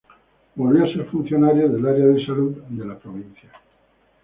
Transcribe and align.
Volvió 0.55 0.83
a 0.83 0.87
ser 0.87 1.05
funcionario 1.11 1.69
del 1.69 1.85
área 1.85 2.07
de 2.07 2.25
salud 2.25 2.57
de 2.69 2.85
la 2.87 2.97
provincia. 2.97 3.51